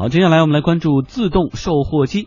[0.00, 2.26] 好，接下来我们来关注自动售货机。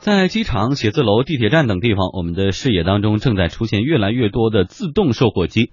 [0.00, 5.70] 在机场、写字楼、地铁站等地方，我们的视野当中正在出现越来越多的自动售货机。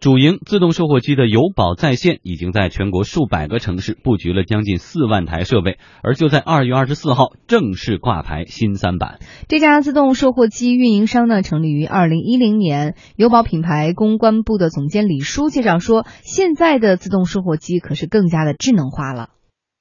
[0.00, 9.18] 主营自动售货机的友宝在线已经在全国数百个城市布局了将近四万台设备，而就在二月二十四号正式挂牌新三板。
[9.46, 12.94] 这家自动售货机运营商呢，成立于二零一零年。
[13.14, 19.28] 友宝品牌公关部的总监李叔介绍说，现在的自动售货机可是更加的智能化了。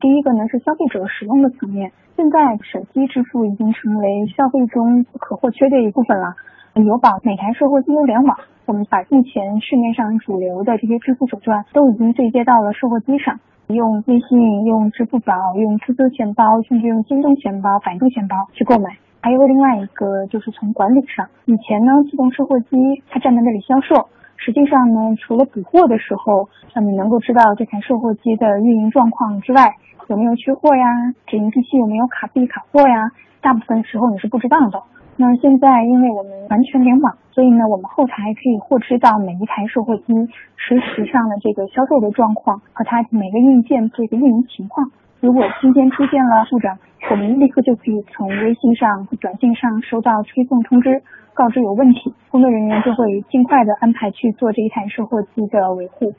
[0.02, 6.36] 第一个呢是消费者使用的层面，现在手机支付已经成为消费中不可或缺的一部分了。
[6.76, 8.36] 友宝每台售货机都联网。
[8.70, 18.96] 我们把目前市面上主流的这些支付手段都已经对接到了售货机上，用微信、用支付宝、用 QQ 钱包，甚至用京东钱包、百度钱包去购买。
[19.22, 22.78] 还有另外一个就是从管理上，以前呢，自动售货机
[23.10, 29.74] 它站在那里销售，实际上呢，除了补货的时候，让你能够知道这台售货机的运营状况之外，
[30.10, 30.86] 有没有缺货呀，
[31.26, 33.10] 指引机器有没有卡币卡货呀，
[33.42, 34.80] 大部分时候你是不知道的。
[35.20, 40.16] 那现在，因为我们完全联网，所以呢，我们后台可以获知到每一台售货机
[40.56, 44.88] 实时上的这个销售的状况和它每个硬件这个运营情况。
[45.20, 46.80] 如果今天出现了故障，
[47.12, 51.04] 我们立刻就可以从微信上、短信上收到推送通知，
[51.34, 56.16] 告知有问题，工作人员就会尽快的安排去做这一台售货机的维护。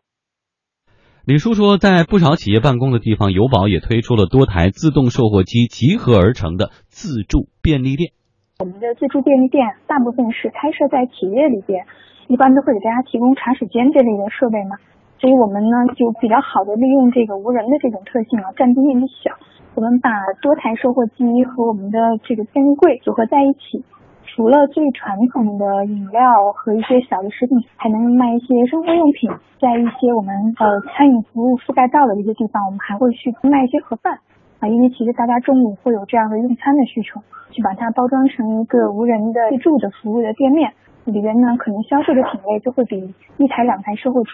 [1.24, 8.12] 李叔说，在不少企业办公的地方，友宝也推出了多台自动售货机集合而成的自助便利店。
[8.60, 11.82] 我们的自助便利店大部分是开设在企业里边，
[12.28, 14.76] 一般都会给大家提供茶水间这类的设备嘛，
[15.18, 19.32] 所以我们呢就比较好的利用这个无人的这种特性啊，占地面积小，
[19.74, 20.10] 我们把
[20.42, 23.82] 多台售货机和我们的这个便利柜组合在一起，
[24.26, 34.20] 除了最传统的饮料和一些小的食品，还能卖一些生活用品，在一些我们呃餐饮服务覆盖到的一些地方，我们还会去卖一些盒饭。
[34.60, 37.20] 啊，因为其实大家中午会有这样的用餐的需求，
[37.50, 40.70] 去把它包装成一个无人的自助的服务的店面，
[41.06, 44.30] 里边呢可能销售的品类就会比一台两台售货机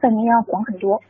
[0.00, 1.00] 范围要广很多。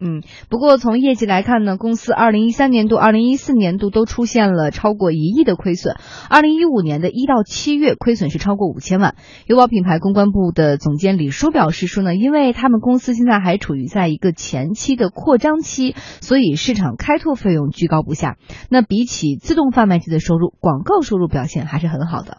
[0.00, 5.96] 嗯，不过从业绩来看呢，公司二零一三年度、二零一四年度都出现了超过一亿的亏损，
[6.30, 9.16] 二零一五年的一到七月亏损是超过五千万。
[9.46, 18.36] 友宝品牌公关部的总监李叔表示说呢，因为他们公司现在还处于在一个前期的扩张期，所以市场开拓费用居高不下。
[18.70, 22.38] 那比起自动贩卖机的收入，广告收入表现还是很好的。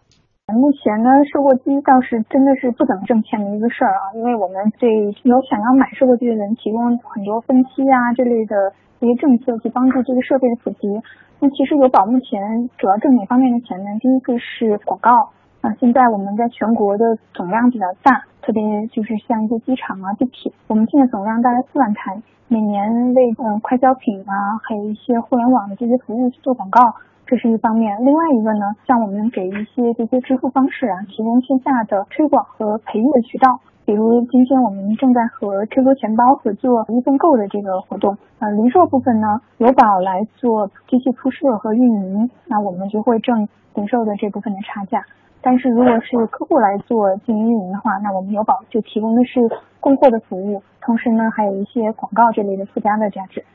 [0.53, 4.89] 目前呢，售货机倒是真的是不怎么挣钱的一个事儿啊，因为我们对
[5.23, 11.01] 有想要买售货机的人提供很多分期啊这类的一些政策，去帮助这个设备的普及。
[11.39, 13.89] 那其实友宝目前主要挣哪方面的钱呢？
[13.99, 15.29] 第一个是广告
[15.61, 26.81] 啊，现在我们在全国的总量比较大，特别就是像一些机场啊、地铁，我们现在总量大概四万台，每年为嗯快消品啊，还有一些互联网的这些服务去做广告。
[27.29, 33.59] 这是一方面，另外一个呢，像我们给一些这些支付方式啊，提供线下的推广和培育的渠道。
[33.85, 38.17] 比如今天我们正在和 QQ 钱包合作一份购的这个活动。
[38.39, 45.05] 呃，零售部分呢，友宝来做机器铺设和运营，那我们就会挣零售的这部分的差价。
[45.39, 49.39] 但是如果是客户来做经营运营的话，那我们有宝就提供的是
[49.79, 53.45] 供货的服务，同时呢，还有一些广告这类的附加的价值。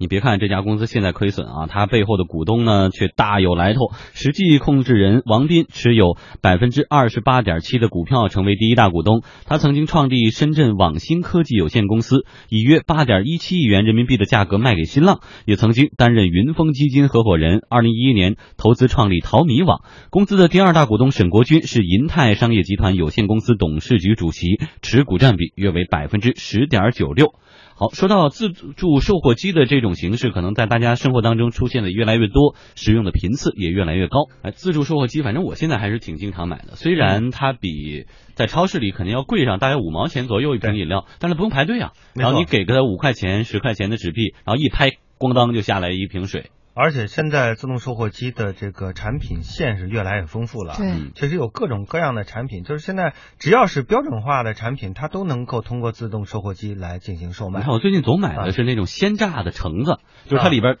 [0.00, 3.80] 你别看这家公司现在亏损啊，它背后的股东呢却大有来头。
[4.14, 9.22] 实际控制人王斌持有百分之二十八点七的股票，成为第一大股东。
[9.44, 15.18] 他曾经创立深圳网新科技有限公司，以约八点一七亿元人民币的价格卖给新浪。
[15.46, 17.62] 也曾经担任云峰基金合伙人。
[17.68, 19.82] 二零一一年投资创立淘米网。
[20.10, 27.32] 公司的第二大股东沈国军是银泰商业集团有限公司董事局主席，持股占比约为百分之十点九六。
[27.78, 34.26] 好，说到自助售货机的这种形式，可能在大家生活当中出现的越来越多，使用的频次也越来越高。
[34.42, 36.74] 哎，自助售货机，反正我现在还是挺经常买的。
[36.74, 41.92] 虽然它比在超市里肯定要贵上大概五毛钱左右一瓶饮料，但是不用排队啊。
[42.16, 46.50] 然后你给个五块钱、十块钱的纸币，然后一拍，咣当就下来一瓶水。
[46.78, 57.58] 而且现在自动售货机的这个产品线是越来越丰富了，对，其实有各种各样的产品，就是现在只要是标准化的产品，它都能够通过自动售货机来进行售卖。
[57.58, 59.98] 你看我最近总买的是那种鲜榨的橙子，
[60.28, 60.76] 就是它里边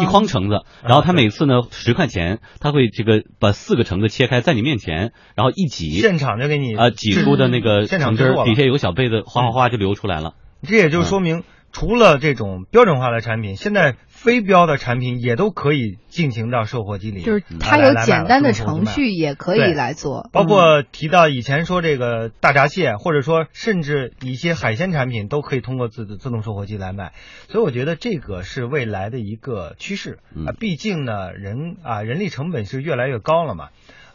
[0.00, 10.34] 一筐橙子，然后它每次呢十块钱，它会这个把四个橙子切开在你面前，然后一挤，现场就给你啊挤出的那个橙汁，底下有个小杯子哗哗哗就流出来了。
[10.62, 11.42] 这也就说明。
[11.72, 20.28] 除了这种标准化的产品，现在非标的产品也都可以进行到售货机里，就是它有简单的程序也可以来做。
[20.32, 27.12] 包括提到以前说这个大闸蟹，或者说甚至一些海鲜产品都可以通过自自动售货机来卖。
[27.48, 33.68] 所以我觉得这个是未来的一个趋势啊，毕竟呢人啊人力成本是越来越高了嘛。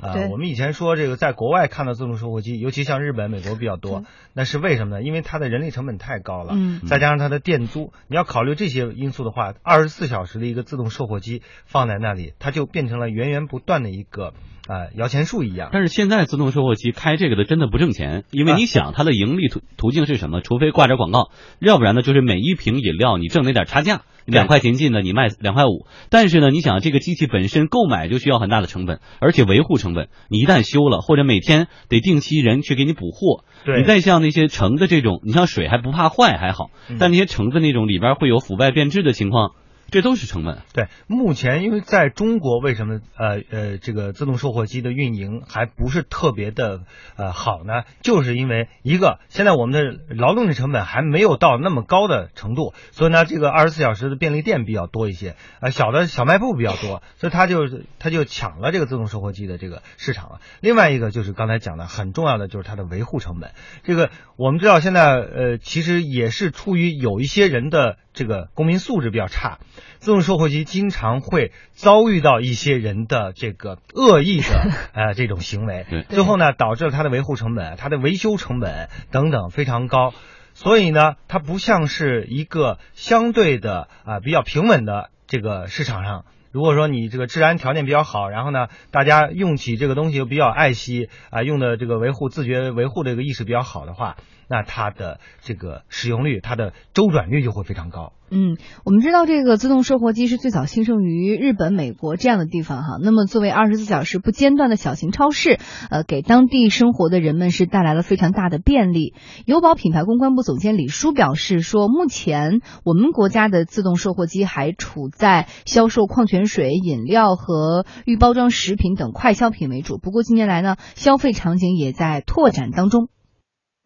[0.05, 4.03] 啊，我们以前说这个在国外看到自动售货机，尤其像日本、美国比较多，
[4.33, 5.03] 那是为什么呢？
[5.03, 14.33] 因为它的人力成本太高了，嗯，再加上它的店租，你要考虑这些因素的话，二十四小时的一个自动售货机放在那里，它就变成了源源不断的一个
[14.67, 15.69] 啊摇钱树一样。
[15.71, 20.41] 但是现在自动售货机开这个的真的不挣钱，因为你想它的盈利途途径是什么？
[20.41, 21.29] 除非挂着广告，
[21.59, 24.01] 要不然呢就是每一瓶饮料你挣那点差价。
[24.25, 33.45] 两块钱进的，你卖两块五，但是呢，你想这个机器本身购买就需要很大的成本，而且维护成本，你一旦修了或者每天得定期人去给你补货，
[33.77, 39.51] 你再像那些橙子这种，你像水还不怕坏还好，但那些橙子那种里边会有腐败变质的情况。
[39.91, 40.59] 这都是成本。
[40.73, 46.81] 对，目前因为在中国，为什么呃呃这个自动售货机的运营还不是特别的
[47.15, 47.83] 呃好呢？
[48.01, 57.67] 就是因为一个，现在我们的劳动力成本还没有到那么高的程度，所以呢，这个二十四小时的便利店比较多一些，呃，小的小卖部比较多，所以他就
[57.99, 60.39] 他就抢了这个自动售货机的这个市场了。
[60.61, 63.51] 另外一个就是刚才讲的很重要的就是它的维护成本。
[63.83, 69.59] 这个我们知道现在呃其实也是出于有一些人的这个公民素质比较差。
[69.99, 80.13] 自动售货机经常会遭遇到一些人的这个恶意的 呃这种行为，最后呢导致了它的维护成本、它的维修成本等等非常高，
[80.53, 94.15] 所以呢它不像是一个相对的啊比较平稳的这个市场上，如果说你这个治安条件比较好，然后呢大家用起这个东西又比较爱惜啊，用的这个维护自觉维护这个意识比较好的话。
[94.47, 98.13] 那它的这个使用率，它的周转率就会非常高。
[98.31, 102.97] 嗯，我们知道这个自动售货机是最早兴盛于日本、美国这样的地方哈。
[103.01, 105.59] 那么作为二十四小时不间断的小型超市，
[105.91, 109.13] 呃，给当地生活的人们是带来了非常大的便利。
[109.45, 119.97] 友宝品牌公关部总监李舒表示说，目前我们国家的自动售货机还处在销售矿泉水、饮料和预包装食品等快消品为主。
[119.97, 123.07] 不过近年来呢，消费场景也在拓展当中。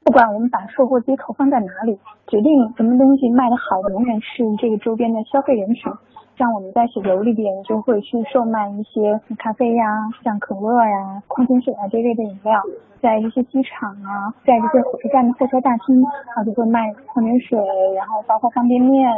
[0.10, 5.94] 不管我们把售货机投放在哪里，决定什么东西卖的好的，永远是这个周边的消费人群。
[6.40, 9.84] 像我们在写字楼里边，就会去售卖一些咖啡呀、
[10.24, 12.56] 像可乐呀、矿泉水啊这类的饮料。
[13.02, 16.02] 在一些机场啊，在这些火车站的候车大厅
[16.36, 17.60] 啊，就会卖矿泉水，
[17.96, 19.10] 然后包括方便面，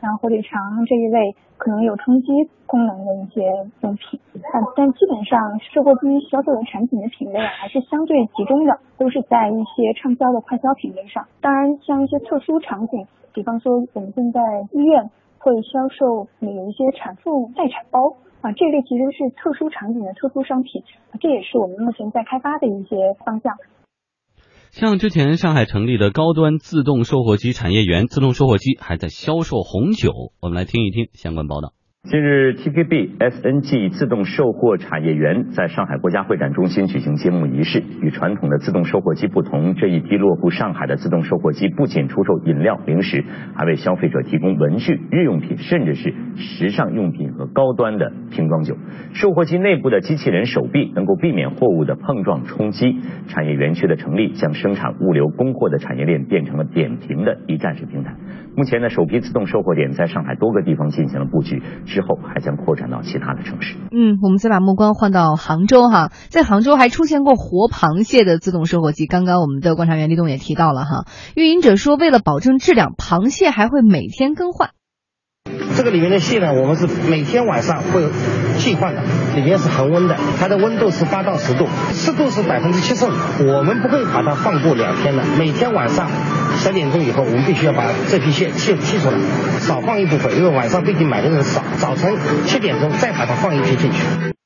[0.00, 2.26] 然后火腿肠这一类可能有充饥
[2.66, 3.42] 功能的一些
[3.80, 4.20] 用品。
[4.52, 11.26] 但但基本上售货机销售的产品的品类，还是相对集中的，都是在一些畅销的快消品类上。
[11.40, 14.40] 当然，像一些特殊场景，比方说我们现在
[14.70, 15.10] 医院。
[15.38, 20.82] 会销售有一些产妇待产包啊，这类其实是特殊场景的特殊商品，
[21.20, 23.54] 这也是我们目前在开发的一些方向。
[24.70, 31.77] 像之前上海成立的高端自动售货机产业园，自动售货机还在销售红酒，我们来听一听相关报道。
[32.04, 37.82] 近日，TKB SNG 自动售货产业园在上海国家会展中心举行揭幕仪式。
[38.00, 43.24] 与传统的自动售货机不同，这一批落户上海的自动售货机不仅出售饮料、零食，
[43.54, 48.76] 还为消费者提供文具、日用品，甚至是时尚用品和高端的瓶装酒。
[49.12, 53.00] 售货机内部的机器人手臂能够避免货物的碰撞冲击。
[53.26, 58.14] 产业园区的成立，将生产、物流、供货的产业链变成了扁平的一站式平台。
[58.56, 61.60] 目前呢，首批自动售货点在上海多个地方进行了布局。
[61.88, 63.74] 之后还将扩展到其他的城市。
[63.90, 69.06] 嗯，我们再把目光换到杭州哈，在杭州还出现过活螃蟹的自动售货机。
[69.06, 74.70] 刚刚我们的观察员立栋也提到了哈，运营者说，为了保证质量，螃蟹还会每天更换。
[75.78, 78.02] 这个里面的蟹呢，我们是每天晚上会
[78.58, 79.02] 替换的，
[79.36, 83.10] 里面是恒温的，它的温度是八到十度，湿度是百分之七十五，
[83.46, 86.10] 我们不会把它放过两天的，每天晚上。
[86.56, 89.18] 十点钟以后，我们必须要把这批蟹蟹剔出来，
[89.60, 91.62] 少放一部分，因为晚上毕竟买的人少。
[91.78, 94.37] 早晨七点钟再把它放一批进去。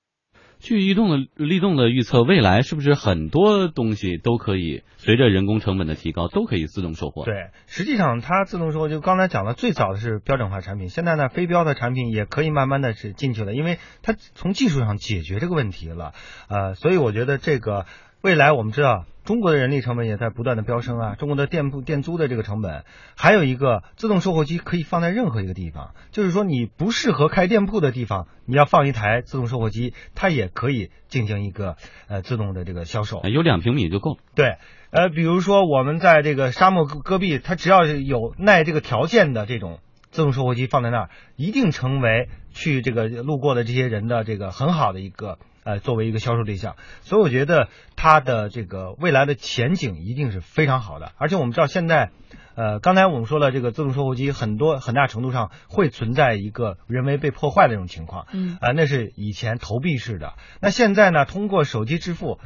[0.63, 7.25] 据移动的立动的预测，未来是不是很多东西都可以随着人工成本的提高，都可以自动售货？
[7.25, 16.13] 对，实际上它自动售货，就刚才讲的，最早的是标准化产品，现在呢，非标的产品也可以慢慢的是进去了，因为它从技术上解决这个问题了。
[16.49, 17.85] 呃，所以我觉得这个
[18.21, 19.05] 未来我们知道。
[19.25, 22.85] 中国的人力成本也在不断的飙升啊，中国的店铺店租的这个成本，
[23.17, 31.77] 还有一个自动售货机可以放在任何一个地方，就是说你不适合开店铺的地方，你要放一台自动售货机，它也可以进行一个
[32.09, 33.23] 呃自动的这个销售。
[33.23, 34.17] 有两平米就够了。
[34.35, 34.57] 对，
[34.91, 39.79] 呃，比如说我们在这个沙漠戈戈壁，它只要是有耐这个条件的这种
[40.11, 46.77] 自动售货机放在那儿，一定成为去这个路过的这些人的这个很好的一个呃作为一个销售对象。
[47.03, 51.13] 所以我觉得它的这个未来的前景一定是非常好的。
[51.17, 52.11] 而且我们知道现在，
[52.55, 58.27] 呃，刚才我们说了，这个自动售货机很多很大程度上会存在一个人为被破坏的这种情况。
[58.33, 60.35] 嗯啊、那是以前投币式的。
[60.61, 62.39] 那现在呢，通过手机支付，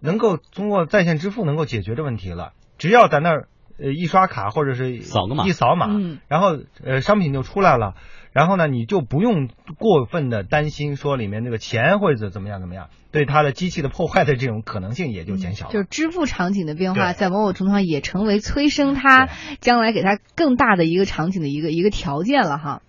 [0.00, 2.52] 能够通过在线支付能够解决的问题了。
[2.78, 3.48] 只要在那儿
[3.78, 7.94] 呃一刷卡或者是扫个码一扫码，嗯然后呃商品就出来了。
[8.32, 15.72] 然后呢，你就不用过分的担心说里面那个钱或者怎么样怎么样，对它的机器的破坏的这种可能性也就减小了。
[15.72, 19.28] 就是支付场景的变化，在某种程度上也成为催生它
[19.60, 22.82] 将来给它更大的一个场景的一个一个条件了哈。